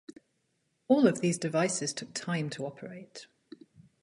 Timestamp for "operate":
2.65-3.27